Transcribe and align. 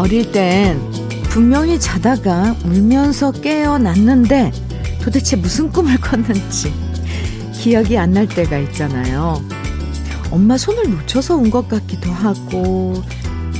어릴 0.00 0.32
땐 0.32 0.80
분명히 1.24 1.78
자다가 1.78 2.56
울면서 2.64 3.32
깨어났는데 3.32 4.50
도대체 5.02 5.36
무슨 5.36 5.70
꿈을 5.70 5.96
꿨는지 6.00 6.72
기억이 7.52 7.98
안 7.98 8.12
날 8.14 8.26
때가 8.26 8.56
있잖아요. 8.58 9.42
엄마 10.30 10.56
손을 10.56 10.88
놓쳐서 10.90 11.36
온 11.36 11.50
것 11.50 11.68
같기도 11.68 12.10
하고 12.10 13.02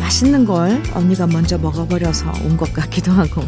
맛있는 0.00 0.46
걸 0.46 0.82
언니가 0.94 1.26
먼저 1.26 1.58
먹어버려서 1.58 2.32
온 2.46 2.56
것 2.56 2.72
같기도 2.72 3.12
하고 3.12 3.42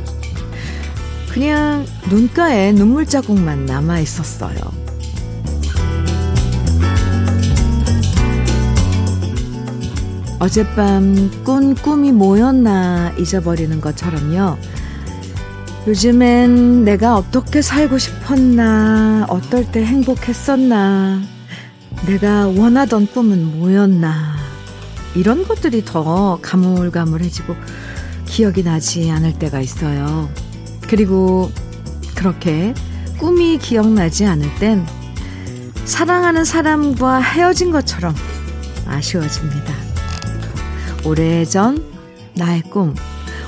그냥 1.32 1.86
눈가에 2.10 2.72
눈물 2.72 3.06
자국만 3.06 3.64
남아 3.64 4.00
있었어요. 4.00 4.58
어젯밤 10.42 11.30
꾼 11.44 11.72
꿈이 11.76 12.10
뭐였나 12.10 13.12
잊어버리는 13.16 13.80
것처럼요. 13.80 14.58
요즘엔 15.86 16.84
내가 16.84 17.14
어떻게 17.14 17.62
살고 17.62 17.98
싶었나, 17.98 19.26
어떨 19.28 19.70
때 19.70 19.84
행복했었나, 19.84 21.22
내가 22.06 22.48
원하던 22.48 23.06
꿈은 23.06 23.56
뭐였나, 23.56 24.34
이런 25.14 25.46
것들이 25.46 25.84
더 25.84 26.40
가물가물해지고 26.42 27.54
기억이 28.26 28.64
나지 28.64 29.12
않을 29.12 29.38
때가 29.38 29.60
있어요. 29.60 30.28
그리고 30.88 31.52
그렇게 32.16 32.74
꿈이 33.16 33.58
기억나지 33.58 34.26
않을 34.26 34.52
땐 34.56 34.84
사랑하는 35.84 36.44
사람과 36.44 37.20
헤어진 37.20 37.70
것처럼 37.70 38.12
아쉬워집니다. 38.88 39.81
오래전 41.04 41.84
나의 42.36 42.62
꿈 42.62 42.94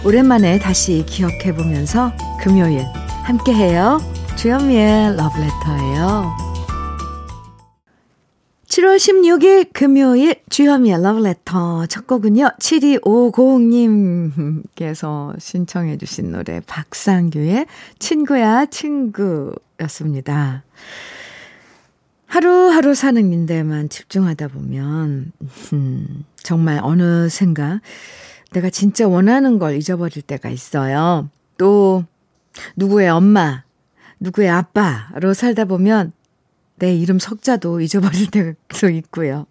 오랜만에 0.05 0.58
다시 0.58 1.05
기억해 1.06 1.55
보면서 1.55 2.12
금요일 2.41 2.84
함께해요. 3.24 4.00
주현미의 4.36 5.16
러브레터예요. 5.16 6.36
7월 8.66 8.96
16일 8.96 9.69
금요일 9.72 10.42
주현미의 10.50 11.00
러브레터 11.00 11.86
첫 11.86 12.08
곡은요. 12.08 12.50
7250님께서 12.58 15.41
신청해 15.41 15.98
주신 15.98 16.33
노래 16.33 16.61
박상규의 16.66 17.66
친구야 18.00 18.66
친구였습니다. 18.66 20.64
하루하루 22.27 22.96
사는 22.96 23.33
일에만 23.33 23.91
집중하다 23.91 24.48
보면 24.48 25.30
음, 25.72 26.24
정말 26.44 26.78
어느샌가 26.80 27.80
내가 28.52 28.70
진짜 28.70 29.08
원하는 29.08 29.58
걸 29.58 29.76
잊어버릴 29.76 30.22
때가 30.22 30.48
있어요. 30.50 31.28
또 31.58 32.04
누구의 32.76 33.08
엄마, 33.08 33.64
누구의 34.20 34.48
아빠로 34.48 35.34
살다 35.34 35.64
보면 35.64 36.12
내 36.76 36.94
이름 36.94 37.18
석자도 37.18 37.80
잊어버릴 37.80 38.30
때도 38.30 38.90
있고요. 38.90 39.46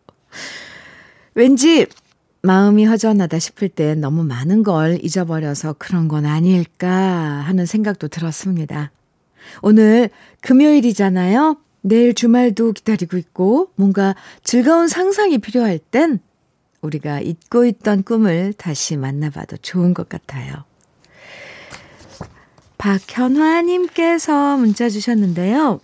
왠지 1.35 1.87
마음이 2.41 2.85
허전하다 2.85 3.39
싶을 3.39 3.69
때 3.69 3.95
너무 3.95 4.23
많은 4.23 4.63
걸 4.63 4.99
잊어버려서 5.01 5.75
그런 5.79 6.07
건 6.07 6.25
아닐까 6.25 6.89
하는 6.89 7.65
생각도 7.65 8.07
들었습니다. 8.07 8.91
오늘 9.61 10.09
금요일이잖아요. 10.41 11.57
내일 11.81 12.13
주말도 12.13 12.73
기다리고 12.73 13.17
있고 13.17 13.69
뭔가 13.75 14.15
즐거운 14.43 14.87
상상이 14.87 15.37
필요할 15.37 15.79
땐 15.79 16.19
우리가 16.83 17.21
잊고 17.21 17.65
있던 17.65 18.03
꿈을 18.03 18.53
다시 18.53 18.97
만나봐도 18.97 19.57
좋은 19.57 19.93
것 19.93 20.07
같아요. 20.09 20.65
박현화님께서 22.77 24.57
문자 24.57 24.89
주셨는데요. 24.89 25.79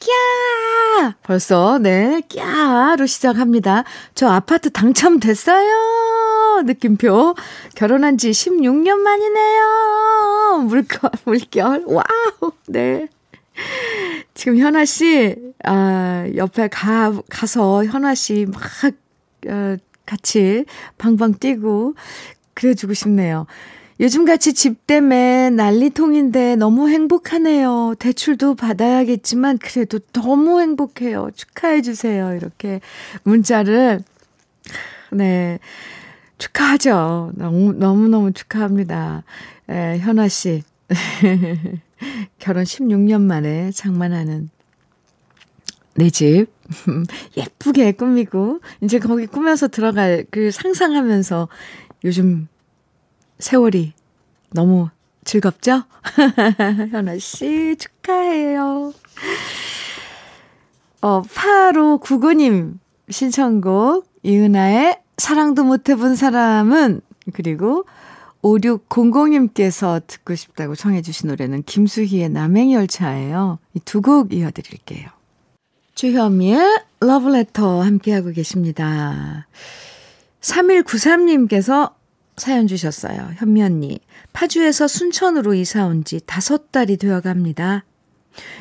꺄! 0.00 1.14
벌써, 1.22 1.78
네, 1.78 2.20
꺄로 2.28 3.06
시작합니다. 3.06 3.84
저 4.14 4.28
아파트 4.28 4.70
당첨됐어요! 4.70 6.62
느낌표. 6.66 7.34
결혼한 7.76 8.18
지 8.18 8.30
16년 8.30 8.98
만이네요! 8.98 10.64
물결, 10.66 11.10
물결. 11.24 11.84
와우! 11.86 12.52
네. 12.66 13.08
지금 14.34 14.58
현아 14.58 14.84
씨, 14.84 15.36
아, 15.64 16.26
옆에 16.34 16.68
가, 16.68 17.12
가서 17.30 17.84
현아 17.84 18.14
씨 18.14 18.46
막, 18.46 18.60
어, 19.48 19.76
같이 20.06 20.64
방방 20.98 21.34
뛰고 21.34 21.94
그래주고 22.54 22.94
싶네요. 22.94 23.46
요즘같이 24.00 24.54
집 24.54 24.86
때문에 24.86 25.50
난리통인데 25.50 26.56
너무 26.56 26.88
행복하네요. 26.88 27.94
대출도 27.98 28.56
받아야겠지만 28.56 29.58
그래도 29.58 30.00
너무 30.12 30.60
행복해요. 30.60 31.28
축하해주세요. 31.34 32.34
이렇게 32.34 32.80
문자를, 33.22 34.02
네. 35.12 35.60
축하하죠. 36.38 37.32
너무, 37.36 37.72
너무너무 37.72 38.32
축하합니다. 38.32 39.22
에, 39.68 39.98
현아 39.98 40.28
씨. 40.28 40.62
결혼 42.38 42.64
16년 42.64 43.22
만에 43.22 43.70
장만하는 43.70 44.50
내 45.96 46.10
집. 46.10 46.46
예쁘게 47.36 47.92
꾸미고, 47.92 48.60
이제 48.80 48.98
거기 48.98 49.26
꾸며서 49.26 49.68
들어갈 49.68 50.24
그 50.30 50.50
상상하면서 50.50 51.48
요즘 52.04 52.48
세월이 53.38 53.92
너무 54.52 54.88
즐겁죠? 55.24 55.84
현아 56.90 57.18
씨, 57.18 57.76
축하해요. 57.78 58.92
어, 61.02 61.22
8599님 61.22 62.78
신청곡, 63.10 64.06
이은아의 64.22 65.00
사랑도 65.18 65.64
못 65.64 65.88
해본 65.88 66.16
사람은, 66.16 67.00
그리고 67.34 67.84
5600님께서 68.42 70.02
듣고 70.06 70.34
싶다고 70.34 70.74
청해주신 70.74 71.28
노래는 71.30 71.62
김수희의 71.64 72.28
남행열차예요. 72.30 73.58
이 73.74 73.80
두 73.80 74.00
곡 74.02 74.32
이어드릴게요. 74.32 75.08
주현미의 75.94 76.58
러브레터 77.00 77.82
함께하고 77.82 78.32
계십니다. 78.32 79.46
3193님께서 80.40 81.92
사연 82.36 82.66
주셨어요. 82.66 83.30
현미 83.36 83.62
언니, 83.62 84.00
파주에서 84.32 84.88
순천으로 84.88 85.54
이사 85.54 85.86
온 85.86 86.02
지 86.04 86.20
다섯 86.26 86.72
달이 86.72 86.96
되어 86.96 87.20
갑니다. 87.20 87.84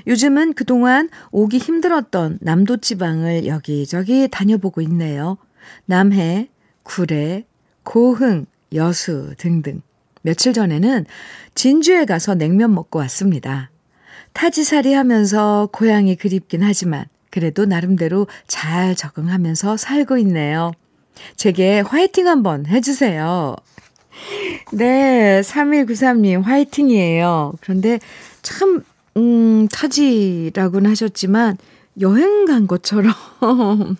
요즘은 0.06 0.54
그동안 0.54 1.10
오기 1.32 1.58
힘들었던 1.58 2.38
남도 2.42 2.78
지방을 2.78 3.48
여기저기 3.48 4.28
다녀보고 4.30 4.82
있네요. 4.82 5.38
남해, 5.86 6.50
구례, 6.84 7.48
고흥, 7.82 8.46
여수 8.76 9.34
등등. 9.40 9.82
며칠 10.22 10.54
전에는 10.54 11.06
진주에 11.56 12.06
가서 12.06 12.36
냉면 12.36 12.76
먹고 12.76 13.00
왔습니다. 13.00 13.72
타지살이 14.34 14.94
하면서 14.94 15.68
고향이 15.74 16.16
그립긴 16.16 16.62
하지만 16.62 17.06
그래도 17.34 17.66
나름대로 17.66 18.28
잘 18.46 18.96
적응하면서 18.96 19.78
살고 19.78 20.20
있네요. 20.20 20.72
제게 21.36 21.80
화이팅 21.80 22.28
한번 22.28 22.68
해주세요. 22.68 23.56
네, 24.72 25.42
3193님 25.42 26.44
화이팅이에요. 26.44 27.54
그런데 27.60 28.00
참, 28.44 28.84
음, 29.18 29.68
타지라고는 29.70 30.92
하셨지만 30.92 31.58
여행 32.02 32.46
간 32.46 32.68
것처럼 32.68 33.12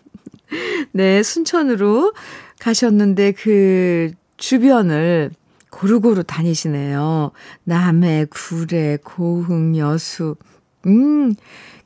네, 0.94 1.24
순천으로 1.24 2.14
가셨는데 2.60 3.32
그 3.32 4.12
주변을 4.38 5.32
고루고루 5.72 6.24
다니시네요. 6.26 7.32
남해, 7.64 8.28
구례, 8.30 9.00
고흥, 9.04 9.76
여수. 9.80 10.36
음, 10.86 11.34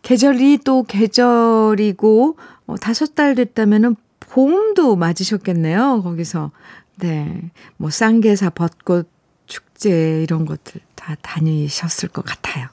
계절이 0.08 0.60
또 0.64 0.84
계절이고, 0.84 2.38
어, 2.68 2.78
다섯 2.78 3.14
달 3.14 3.36
됐다면은 3.36 3.98
봄도 4.22 4.96
맞으셨겠네요. 4.96 6.02
거기서. 6.02 6.52
네. 6.96 7.52
뭐, 7.76 7.90
쌍계사, 7.90 8.52
벚꽃, 8.52 9.10
축제, 9.48 10.24
이런 10.24 10.46
것들 10.46 10.82
다 10.96 11.16
다니셨을 11.22 12.10
것 12.10 12.24
같아요. 12.24 12.68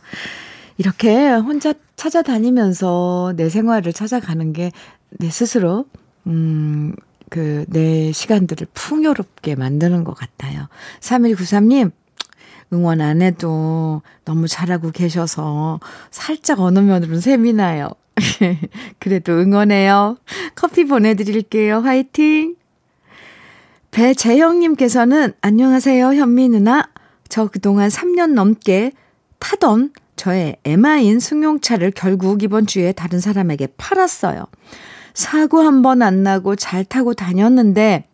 이렇게 0.78 1.28
혼자 1.30 1.74
찾아다니면서 1.96 3.34
내 3.36 3.48
생활을 3.48 3.92
찾아가는 3.92 4.52
게 4.52 4.70
내 5.18 5.30
스스로, 5.30 5.86
음, 6.26 6.94
그, 7.30 7.64
내 7.68 8.12
시간들을 8.12 8.66
풍요롭게 8.74 9.54
만드는 9.54 10.04
것 10.04 10.14
같아요. 10.14 10.68
3193님, 11.00 11.92
응원 12.72 13.00
안 13.00 13.22
해도 13.22 14.02
너무 14.24 14.48
잘하고 14.48 14.90
계셔서 14.90 15.80
살짝 16.10 16.60
어느 16.60 16.78
면으로는 16.80 17.20
셈이 17.20 17.52
나요. 17.52 17.88
그래도 18.98 19.32
응원해요. 19.32 20.16
커피 20.54 20.84
보내드릴게요. 20.84 21.78
화이팅! 21.78 22.56
배재영님께서는 23.90 25.34
안녕하세요, 25.40 26.14
현미 26.14 26.48
누나. 26.48 26.88
저 27.28 27.46
그동안 27.46 27.88
3년 27.88 28.32
넘게 28.34 28.92
타던 29.38 29.92
저의 30.16 30.56
에마인 30.64 31.20
승용차를 31.20 31.92
결국 31.92 32.42
이번 32.42 32.66
주에 32.66 32.92
다른 32.92 33.20
사람에게 33.20 33.68
팔았어요. 33.76 34.46
사고 35.14 35.60
한 35.60 35.82
번 35.82 36.02
안 36.02 36.22
나고 36.24 36.56
잘 36.56 36.84
타고 36.84 37.14
다녔는데 37.14 38.08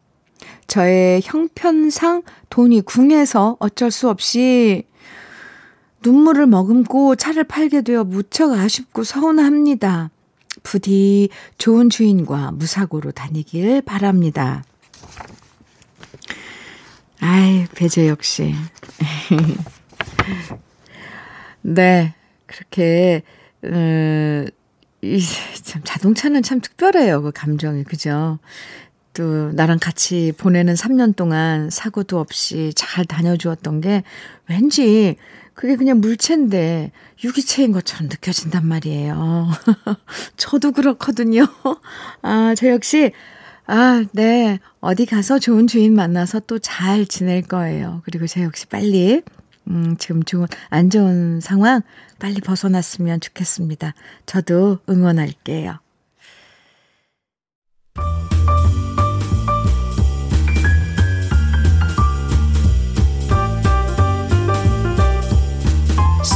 저의 0.70 1.20
형편상 1.24 2.22
돈이 2.48 2.82
궁해서 2.82 3.56
어쩔 3.58 3.90
수 3.90 4.08
없이 4.08 4.86
눈물을 6.04 6.46
머금고 6.46 7.16
차를 7.16 7.42
팔게 7.42 7.82
되어 7.82 8.04
무척 8.04 8.52
아쉽고 8.52 9.02
서운합니다. 9.02 10.10
부디 10.62 11.28
좋은 11.58 11.90
주인과 11.90 12.52
무사고로 12.52 13.10
다니길 13.10 13.82
바랍니다. 13.82 14.62
아이, 17.18 17.66
배재혁 17.74 18.22
씨. 18.22 18.54
네, 21.62 22.14
그렇게, 22.46 23.22
음, 23.64 24.46
이, 25.02 25.20
참, 25.64 25.82
자동차는 25.84 26.44
참 26.44 26.60
특별해요, 26.60 27.22
그 27.22 27.32
감정이. 27.32 27.82
그죠? 27.82 28.38
또, 29.20 29.52
나랑 29.52 29.78
같이 29.78 30.32
보내는 30.38 30.72
3년 30.72 31.14
동안 31.14 31.68
사고도 31.68 32.18
없이 32.18 32.72
잘 32.74 33.04
다녀주었던 33.04 33.82
게 33.82 34.02
왠지 34.48 35.16
그게 35.52 35.76
그냥 35.76 36.00
물체인데 36.00 36.90
유기체인 37.22 37.72
것처럼 37.72 38.08
느껴진단 38.08 38.66
말이에요. 38.66 39.50
저도 40.38 40.72
그렇거든요. 40.72 41.46
아, 42.22 42.54
저 42.56 42.68
역시, 42.68 43.12
아, 43.66 44.02
네. 44.12 44.58
어디 44.80 45.04
가서 45.04 45.38
좋은 45.38 45.66
주인 45.66 45.94
만나서 45.94 46.40
또 46.40 46.58
잘 46.58 47.04
지낼 47.04 47.42
거예요. 47.42 48.00
그리고 48.06 48.26
저 48.26 48.40
역시 48.40 48.64
빨리, 48.68 49.20
음, 49.68 49.98
지금 49.98 50.22
좋은, 50.22 50.46
안 50.70 50.88
좋은 50.88 51.40
상황 51.40 51.82
빨리 52.18 52.40
벗어났으면 52.40 53.20
좋겠습니다. 53.20 53.92
저도 54.24 54.78
응원할게요. 54.88 55.78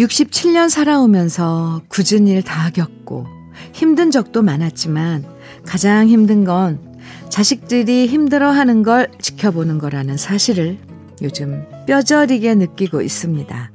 67년 0.00 0.70
살아오면서 0.70 1.82
굳은 1.88 2.26
일 2.26 2.42
다 2.42 2.70
겪고 2.70 3.26
힘든 3.74 4.10
적도 4.10 4.40
많았지만 4.42 5.24
가장 5.66 6.08
힘든 6.08 6.44
건 6.44 6.80
자식들이 7.28 8.06
힘들어 8.06 8.50
하는 8.50 8.82
걸 8.82 9.08
지켜보는 9.20 9.78
거라는 9.78 10.16
사실을 10.16 10.78
요즘 11.20 11.64
뼈저리게 11.86 12.54
느끼고 12.54 13.02
있습니다. 13.02 13.70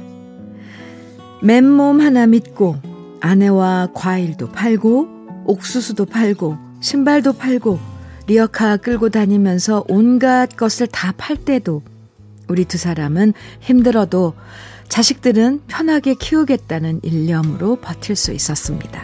맨몸 1.44 2.02
하나 2.02 2.26
믿고 2.26 2.78
아내와 3.22 3.90
과일도 3.94 4.52
팔고 4.52 5.08
옥수수도 5.46 6.06
팔고 6.06 6.58
신발도 6.82 7.34
팔고 7.34 7.78
리어카 8.26 8.78
끌고 8.78 9.10
다니면서 9.10 9.86
온갖 9.88 10.58
것을 10.58 10.88
다 10.88 11.12
팔 11.16 11.38
때도 11.38 11.84
우리 12.48 12.66
두 12.66 12.80
사람은 12.80 13.34
힘들어도 13.60 14.34
자식들은 14.90 15.62
편하게 15.68 16.16
키우겠다는 16.16 17.02
일념으로 17.04 17.78
버틸 17.78 18.16
수 18.16 18.32
있었습니다. 18.32 19.02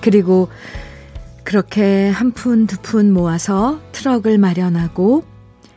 그리고 0.00 0.48
그렇게 1.44 2.08
한 2.08 2.30
푼, 2.32 2.66
두 2.66 2.76
푼 2.82 3.12
모아서 3.12 3.80
트럭을 3.92 4.38
마련하고 4.38 5.24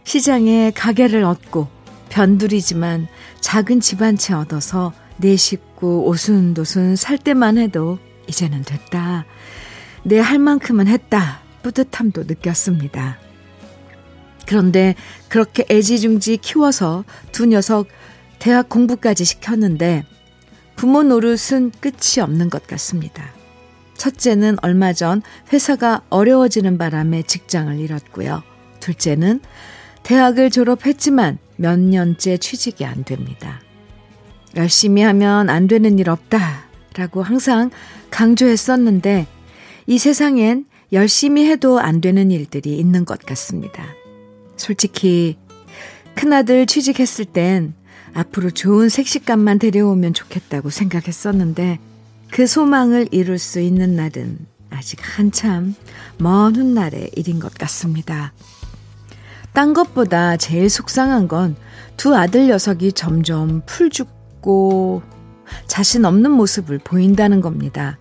시장에 0.03 0.71
가게를 0.71 1.23
얻고 1.23 1.67
변두리지만 2.09 3.07
작은 3.41 3.79
집 3.79 4.01
한 4.01 4.17
채 4.17 4.33
얻어서 4.33 4.93
내 5.17 5.35
식구 5.35 6.03
오순도순 6.05 6.95
살 6.95 7.17
때만 7.17 7.57
해도 7.57 7.97
이제는 8.27 8.63
됐다. 8.63 9.25
내 10.03 10.19
할 10.19 10.37
만큼은 10.39 10.87
했다. 10.87 11.41
뿌듯함도 11.63 12.23
느꼈습니다. 12.27 13.17
그런데 14.45 14.93
그렇게 15.29 15.65
애지중지 15.69 16.37
키워서 16.37 17.03
두 17.31 17.47
녀석 17.47 17.87
대학 18.39 18.69
공부까지 18.69 19.25
시켰는데 19.25 20.03
부모 20.75 21.03
노릇은 21.03 21.71
끝이 21.79 22.21
없는 22.21 22.49
것 22.49 22.67
같습니다. 22.67 23.33
첫째는 23.97 24.57
얼마 24.61 24.93
전 24.93 25.21
회사가 25.51 26.01
어려워지는 26.09 26.77
바람에 26.77 27.23
직장을 27.23 27.79
잃었고요. 27.79 28.43
둘째는 28.81 29.39
대학을 30.03 30.51
졸업했지만 30.51 31.39
몇 31.55 31.79
년째 31.79 32.37
취직이 32.37 32.85
안 32.85 33.03
됩니다. 33.03 33.61
열심히 34.55 35.01
하면 35.01 35.49
안 35.49 35.67
되는 35.67 35.97
일 35.97 36.09
없다 36.09 36.65
라고 36.95 37.23
항상 37.23 37.71
강조했었는데 38.11 39.27
이 39.87 39.97
세상엔 39.97 40.65
열심히 40.93 41.49
해도 41.49 41.79
안 41.79 42.01
되는 42.01 42.31
일들이 42.31 42.77
있는 42.77 43.05
것 43.05 43.19
같습니다. 43.19 43.85
솔직히 44.55 45.37
큰아들 46.15 46.65
취직했을 46.65 47.25
땐 47.25 47.73
앞으로 48.15 48.49
좋은 48.49 48.89
색식감만 48.89 49.59
데려오면 49.59 50.15
좋겠다고 50.15 50.71
생각했었는데 50.71 51.77
그 52.31 52.47
소망을 52.47 53.07
이룰 53.11 53.37
수 53.37 53.59
있는 53.59 53.95
날은 53.95 54.39
아직 54.71 54.99
한참 55.01 55.75
먼 56.17 56.55
훗날의 56.55 57.11
일인 57.15 57.39
것 57.39 57.53
같습니다. 57.53 58.33
딴 59.53 59.73
것보다 59.73 60.37
제일 60.37 60.69
속상한 60.69 61.27
건 61.27 61.55
두 61.97 62.15
아들 62.15 62.47
녀석이 62.47 62.93
점점 62.93 63.61
풀 63.65 63.89
죽고 63.89 65.01
자신 65.67 66.05
없는 66.05 66.31
모습을 66.31 66.79
보인다는 66.79 67.41
겁니다. 67.41 67.97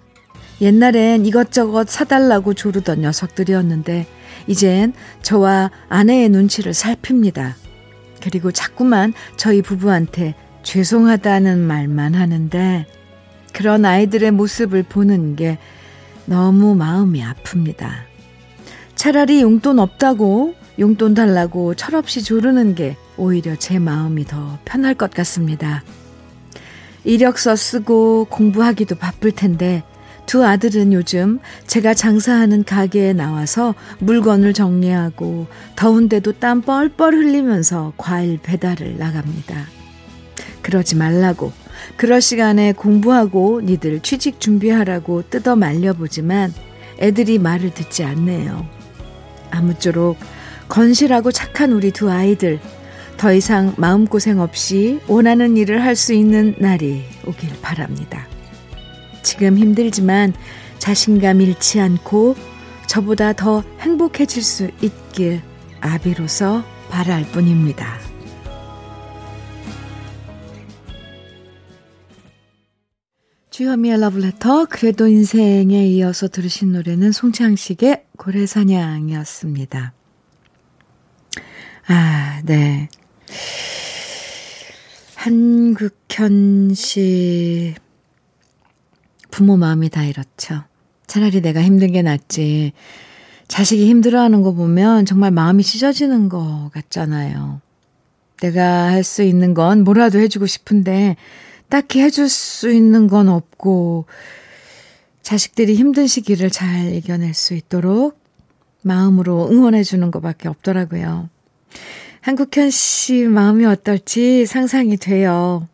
옛날엔 0.61 1.26
이것저것 1.26 1.88
사달라고 1.88 2.54
조르던 2.54 3.00
녀석들이었는데 3.00 4.06
이젠 4.47 4.92
저와 5.23 5.71
아내의 5.88 6.28
눈치를 6.28 6.75
살핍니다. 6.75 7.56
그리고 8.25 8.50
자꾸만 8.50 9.12
저희 9.37 9.61
부부한테 9.61 10.35
죄송하다는 10.62 11.59
말만 11.59 12.14
하는데 12.14 12.87
그런 13.52 13.85
아이들의 13.85 14.31
모습을 14.31 14.83
보는 14.83 15.37
게 15.37 15.59
너무 16.25 16.75
마음이 16.75 17.23
아픕니다. 17.23 17.90
차라리 18.95 19.43
용돈 19.43 19.78
없다고 19.78 20.54
용돈 20.78 21.12
달라고 21.12 21.75
철없이 21.75 22.23
조르는 22.23 22.75
게 22.75 22.97
오히려 23.19 23.57
제 23.57 23.78
마음이 23.78 24.25
더 24.25 24.59
편할 24.64 24.95
것 24.95 25.11
같습니다. 25.11 25.85
이력서 27.04 27.54
쓰고 27.54 28.28
공부하기도 28.31 28.95
바쁠 28.95 29.33
텐데 29.33 29.83
두 30.26 30.45
아들은 30.45 30.93
요즘 30.93 31.38
제가 31.66 31.95
장사하는 31.95 32.64
가게에 32.64 33.12
나와서 33.12 33.75
물건을 33.99 34.52
정리하고 34.52 35.47
더운데도 35.76 36.33
땀 36.40 36.62
뻘뻘 36.62 37.14
흘리면서 37.14 37.93
과일 37.97 38.38
배달을 38.43 38.97
나갑니다. 38.99 39.66
그러지 40.62 40.97
말라고 40.97 41.52
그럴 41.97 42.21
시간에 42.21 42.73
공부하고 42.73 43.61
니들 43.62 44.00
취직 44.00 44.40
준비하라고 44.40 45.25
뜯어 45.28 45.57
말려보지만 45.57 46.52
애들이 46.99 47.38
말을 47.38 47.75
듣지 47.75 48.04
않네요. 48.04 48.66
아무쪼록 49.50 50.16
건실하고 50.69 51.33
착한 51.33 51.73
우리 51.73 51.90
두 51.90 52.11
아이들 52.11 52.59
더 53.19 53.33
이상 53.33 53.75
마음고생 53.76 54.40
없이 54.40 55.00
원하는 55.07 55.57
일을 55.57 55.83
할 55.83 55.95
수 55.95 56.12
있는 56.14 56.54
날이 56.59 57.04
오길 57.26 57.50
바랍니다. 57.62 58.26
지금 59.25 59.59
힘들지만 59.59 60.33
자신감 60.78 61.40
잃지 61.40 61.81
않고 61.81 62.37
저보다 62.87 63.33
더 63.33 63.62
행복해질 63.81 64.43
수 64.43 64.71
있길 64.81 65.40
아비로서 65.81 66.64
바랄 66.88 67.25
뿐입니다. 67.33 67.99
주현미의 73.50 74.00
러브레터 74.00 74.66
그래도 74.66 75.07
인생에 75.07 75.87
이어서 75.87 76.28
들으신 76.28 76.73
노래는 76.73 77.12
송창식의 77.12 78.04
고래사냥이었습니다. 78.16 79.93
아, 81.87 82.43
네. 82.45 82.88
한국현 85.14 86.75
씨 86.75 87.75
부모 89.35 89.57
마음이 89.57 89.88
다 89.91 90.05
이렇죠. 90.05 90.62
차라리 91.09 91.43
내가 91.43 91.61
힘든 91.61 91.91
게 91.91 92.03
낫지. 92.03 92.73
자식이 93.49 93.88
힘들어하는 93.88 94.43
거 94.43 94.53
보면 94.53 95.07
정말 95.07 95.33
마음이 95.33 95.64
찢어지는 95.64 96.29
것 96.29 96.71
같잖아요. 96.73 97.61
내가 98.41 98.93
할 98.93 99.03
수 99.03 99.25
있는 99.25 99.53
건 99.53 99.83
뭐라도 99.83 100.21
해주고 100.21 100.47
싶은데 100.47 101.17
딱히 101.69 102.00
해줄 102.00 102.29
수 102.29 102.71
있는 102.71 103.09
건 103.09 103.29
없고 103.29 104.05
자식들이 105.23 105.75
힘든 105.75 106.07
시기를 106.07 106.49
잘 106.49 106.95
이겨낼 106.95 107.35
수 107.35 107.55
있도록 107.55 108.17
마음으로 108.83 109.50
응원해 109.50 109.83
주는 109.83 110.12
것밖에 110.12 110.49
없더라고요. 110.49 111.29
한국현 112.21 112.71
씨 112.71 113.25
마음이 113.25 113.67
어떨지 113.67 114.47
상상이 114.47 114.97
돼요. 114.97 115.67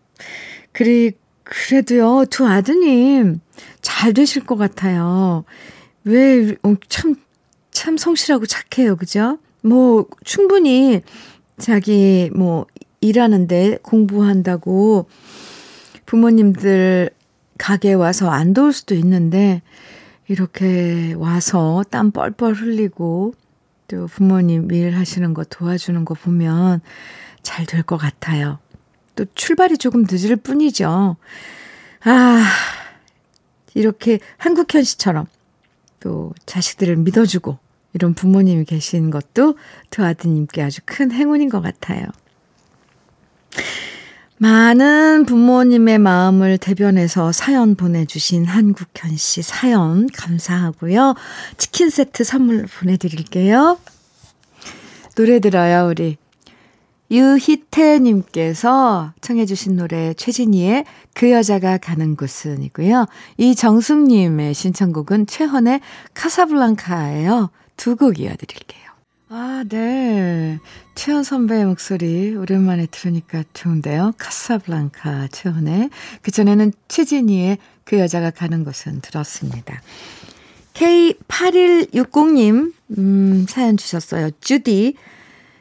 그리, 0.73 1.13
그래도요, 1.51 2.27
두 2.31 2.47
아드님 2.47 3.41
잘 3.83 4.15
되실 4.15 4.47
것 4.47 4.57
같아요. 4.57 5.45
왜, 6.05 6.55
어, 6.63 6.75
참, 6.89 7.17
참 7.73 7.97
성실하고 7.97 8.47
착해요. 8.47 8.95
그죠? 8.97 9.39
뭐, 9.63 10.07
충분히 10.25 11.03
자기 11.59 12.31
뭐, 12.35 12.67
일하는데 13.01 13.79
공부한다고 13.83 15.09
부모님들 16.07 17.11
가게 17.59 17.95
와서 17.95 18.31
안 18.31 18.55
도울 18.55 18.73
수도 18.73 18.95
있는데, 18.95 19.63
이렇게 20.29 21.13
와서 21.19 21.83
땀 21.91 22.13
뻘뻘 22.13 22.55
흘리고, 22.55 23.35
또 23.89 24.07
부모님 24.07 24.71
일 24.71 24.97
하시는 24.97 25.35
거 25.35 25.43
도와주는 25.45 26.05
거 26.05 26.15
보면 26.15 26.81
잘 27.43 27.67
될 27.67 27.83
것 27.83 27.97
같아요. 27.97 28.60
또 29.21 29.27
출발이 29.35 29.77
조금 29.77 30.07
늦을 30.11 30.37
뿐이죠. 30.37 31.17
아, 32.05 32.45
이렇게 33.75 34.19
한국현 34.39 34.83
씨처럼 34.83 35.27
또 36.01 36.33
자식들을 36.47 36.97
믿어주고 36.97 37.59
이런 37.93 38.15
부모님이 38.15 38.65
계신 38.65 39.11
것도 39.11 39.59
두 39.91 40.03
아드님께 40.03 40.63
아주 40.63 40.81
큰 40.87 41.13
행운인 41.13 41.51
것 41.51 41.61
같아요. 41.61 42.07
많은 44.39 45.27
부모님의 45.27 45.99
마음을 45.99 46.57
대변해서 46.57 47.31
사연 47.31 47.75
보내주신 47.75 48.47
한국현 48.47 49.19
씨 49.19 49.43
사연 49.43 50.07
감사하고요. 50.07 51.15
치킨 51.59 51.91
세트 51.91 52.25
선물 52.25 52.65
보내드릴게요. 52.65 53.79
노래 55.15 55.41
들어요, 55.41 55.89
우리. 55.89 56.17
유희태님께서 57.11 59.13
청해주신 59.21 59.77
노래 59.77 60.15
최진희의 60.15 60.85
그 61.15 61.31
여자가 61.31 61.79
가는 61.79 62.17
곳은이고요. 62.17 63.07
이정숙님의 63.37 64.55
신청곡은 64.55 65.27
최헌의 65.27 65.81
카사블랑카예요. 66.15 67.51
두 67.77 67.97
곡 67.97 68.19
이어드릴게요. 68.21 68.81
아, 69.31 69.65
네. 69.69 70.59
최현 70.97 71.23
선배의 71.23 71.65
목소리 71.65 72.35
오랜만에 72.35 72.87
들으니까 72.87 73.45
좋은데요. 73.55 74.13
카사블랑카 74.19 75.29
최현의 75.29 75.91
그전에는 76.23 76.73
최진희의 76.89 77.59
그 77.85 77.99
여자가 77.99 78.31
가는 78.31 78.65
곳은 78.65 79.01
들었습니다. 79.01 79.81
K8160님 80.75 82.73
음, 82.99 83.47
사연 83.49 83.77
주셨어요. 83.77 84.31
주디 84.41 84.95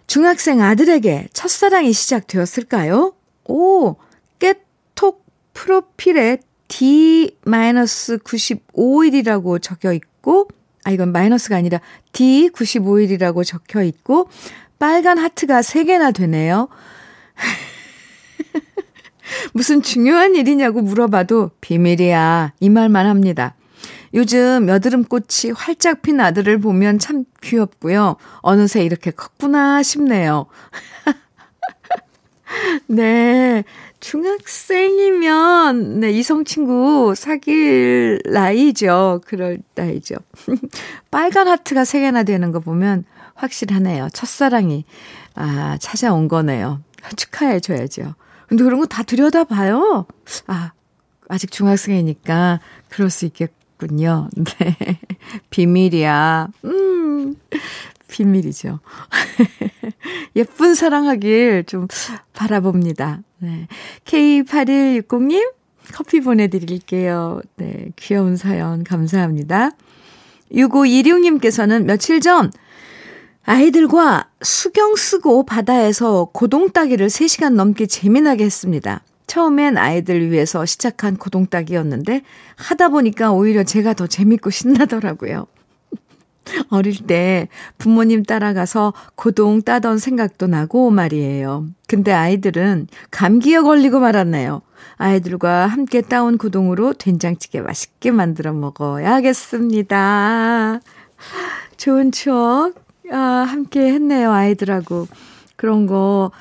중학생 0.09 0.61
아들에게 0.61 1.29
첫사랑이 1.33 1.93
시작되었을까요? 1.93 3.13
오, 3.45 3.95
깨톡 4.39 5.25
프로필에 5.53 6.39
D-95일이라고 6.67 9.61
적혀 9.61 9.93
있고 9.93 10.49
아, 10.89 10.91
이건 10.91 11.11
마이너스가 11.11 11.55
아니라 11.55 11.79
D95일이라고 12.13 13.45
적혀 13.45 13.83
있고, 13.83 14.27
빨간 14.79 15.19
하트가 15.19 15.61
3개나 15.61 16.15
되네요. 16.15 16.67
무슨 19.53 19.81
중요한 19.81 20.35
일이냐고 20.35 20.81
물어봐도 20.81 21.51
비밀이야. 21.61 22.53
이 22.59 22.69
말만 22.69 23.05
합니다. 23.05 23.55
요즘 24.13 24.67
여드름꽃이 24.67 25.53
활짝 25.55 26.01
핀 26.01 26.19
아들을 26.19 26.59
보면 26.59 26.99
참 26.99 27.25
귀엽고요. 27.41 28.15
어느새 28.41 28.83
이렇게 28.83 29.11
컸구나 29.11 29.83
싶네요. 29.83 30.47
네. 32.87 33.63
중학생이면, 33.99 35.99
네, 35.99 36.11
이성 36.11 36.45
친구 36.45 37.13
사귈 37.15 38.21
나이죠. 38.25 39.21
그럴 39.25 39.59
나이죠. 39.75 40.15
빨간 41.11 41.47
하트가 41.49 41.83
3개나 41.83 42.25
되는 42.25 42.51
거 42.51 42.59
보면 42.61 43.03
확실하네요. 43.35 44.07
첫사랑이, 44.13 44.85
아, 45.35 45.77
찾아온 45.81 46.27
거네요. 46.29 46.81
축하해줘야죠. 47.15 48.15
근데 48.47 48.63
그런 48.63 48.79
거 48.79 48.85
다 48.85 49.03
들여다봐요. 49.03 50.05
아, 50.47 50.71
아직 51.27 51.51
중학생이니까 51.51 52.61
그럴 52.89 53.09
수 53.09 53.25
있겠 53.25 53.51
군요. 53.79 54.29
네. 54.59 54.99
비밀이야. 55.49 56.49
음, 56.65 57.35
비밀이죠. 58.07 58.79
예쁜 60.35 60.75
사랑하길 60.75 61.63
좀 61.65 61.87
바라봅니다. 62.33 63.21
네. 63.39 63.67
K8160님, 64.05 65.53
커피 65.93 66.19
보내드릴게요. 66.19 67.41
네. 67.55 67.87
귀여운 67.95 68.35
사연 68.35 68.83
감사합니다. 68.83 69.71
6526님께서는 70.51 71.85
며칠 71.85 72.21
전 72.21 72.51
아이들과 73.43 74.29
수경 74.41 74.95
쓰고 74.95 75.45
바다에서 75.45 76.29
고동 76.33 76.69
따기를 76.69 77.07
3시간 77.07 77.53
넘게 77.53 77.87
재미나게 77.87 78.43
했습니다. 78.43 79.01
처음엔 79.29 79.77
아이들 79.77 80.31
위해서 80.31 80.65
시작한 80.65 81.15
고동 81.15 81.45
따기였는데 81.45 82.23
하다 82.55 82.89
보니까 82.89 83.31
오히려 83.31 83.63
제가 83.63 83.93
더 83.93 84.07
재밌고 84.07 84.49
신나더라고요. 84.49 85.45
어릴 86.71 87.05
때 87.05 87.47
부모님 87.77 88.23
따라가서 88.23 88.95
고동 89.13 89.61
따던 89.61 89.99
생각도 89.99 90.47
나고 90.47 90.89
말이에요. 90.89 91.67
근데 91.87 92.11
아이들은 92.11 92.87
감기에 93.11 93.59
걸리고 93.59 93.99
말았네요. 93.99 94.63
아이들과 94.97 95.67
함께 95.67 96.01
따온 96.01 96.39
고동으로 96.39 96.93
된장찌개 96.93 97.61
맛있게 97.61 98.09
만들어 98.09 98.51
먹어야겠습니다. 98.53 99.59
좋은 101.77 102.11
추억, 102.11 102.73
아, 103.11 103.17
함께 103.47 103.93
했네요, 103.93 104.31
아이들하고. 104.31 105.07
그런 105.55 105.85
거 105.85 106.31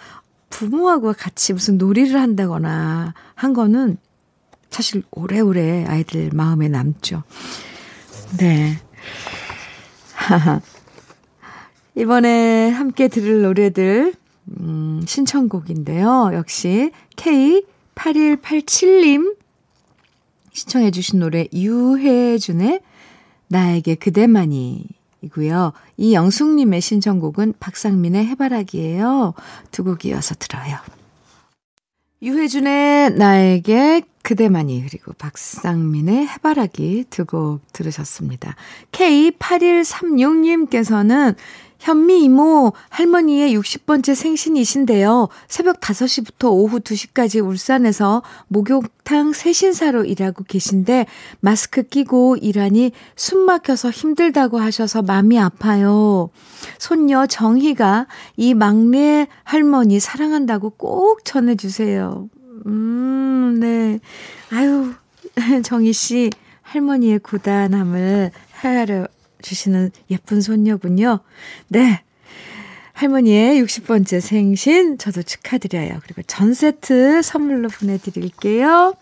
부모하고 0.51 1.13
같이 1.13 1.53
무슨 1.53 1.79
놀이를 1.79 2.21
한다거나 2.21 3.15
한 3.35 3.53
거는 3.53 3.99
사실 4.71 5.03
오래오래 5.11 5.87
아이들 5.87 6.31
마음에 6.33 6.69
남죠. 6.69 7.23
네. 8.39 8.79
이번에 11.95 12.71
함께 12.71 13.09
들을 13.09 13.43
노래들, 13.43 14.15
음, 14.61 15.03
신청곡인데요. 15.07 16.31
역시 16.35 16.91
K8187님 17.17 19.37
신청해주신 20.53 21.21
노래 21.21 21.47
유혜준의 21.53 22.81
나에게 23.49 23.97
그대만이 23.97 24.87
이고요. 25.23 25.73
이영숙님의 25.97 26.81
신청곡은 26.81 27.55
박상민의 27.61 28.27
해바라기예요. 28.27 29.35
두 29.71 29.85
곡 29.85 30.05
이어서 30.05 30.35
들어요. 30.39 30.77
유혜준의 32.23 33.13
나에게 33.13 34.03
그대만이 34.23 34.85
그리고 34.89 35.13
박상민의 35.15 36.27
해바라기 36.27 37.05
두 37.11 37.25
곡 37.25 37.61
들으셨습니다. 37.73 38.57
K8136님께서는 38.93 41.37
현미 41.79 42.25
이모 42.25 42.73
할머니의 42.89 43.57
60번째 43.57 44.15
생신이신데요. 44.15 45.29
새벽 45.47 45.81
5시부터 45.81 46.51
오후 46.51 46.81
2시까지 46.81 47.45
울산에서 47.45 48.23
목욕탕 48.49 49.33
세신사로 49.33 50.05
일하고 50.05 50.45
계신데 50.45 51.07
마스크 51.41 51.83
끼고 51.85 52.37
일하니 52.37 52.93
숨 53.17 53.41
막혀서 53.41 53.91
힘들다고 53.91 54.59
하셔서 54.59 55.03
마음이 55.03 55.39
아파요. 55.39 56.31
손녀 56.79 57.27
정희가 57.27 58.07
이 58.37 58.55
막내 58.55 59.29
할머니 59.45 60.01
사랑한다고 60.01 60.71
꼭 60.71 61.25
전해주세요. 61.25 62.29
음, 62.67 63.57
네. 63.61 64.01
아유, 64.51 64.93
정희 65.63 65.93
씨 65.93 66.31
할머니의 66.63 67.21
고단함을 67.21 68.31
헤아려 68.63 69.07
주시는 69.43 69.91
예쁜 70.11 70.41
손녀군요. 70.41 71.21
네. 71.69 72.03
할머니의 72.93 73.63
60번째 73.63 74.21
생신 74.21 74.99
저도 74.99 75.23
축하드려요. 75.23 76.01
그리고 76.03 76.23
전 76.23 76.53
세트 76.53 77.23
선물로 77.23 77.69
보내드릴게요. 77.69 78.95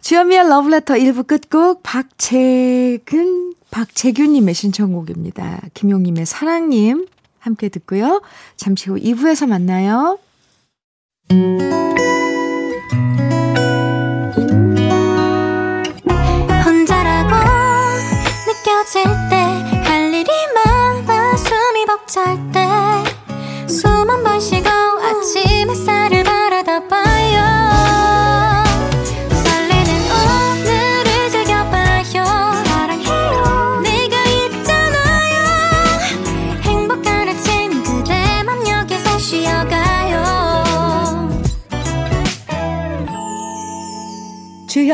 주현미의 0.00 0.48
러브레터 0.48 0.94
1부 0.94 1.26
끝곡 1.26 1.82
박채근, 1.82 3.54
박채균님의 3.72 4.54
신청곡입니다. 4.54 5.62
김용님의 5.74 6.26
사랑님 6.26 7.08
함께 7.40 7.68
듣고요. 7.68 8.22
잠시 8.56 8.90
후 8.90 8.96
2부에서 8.96 9.48
만나요. 9.48 10.20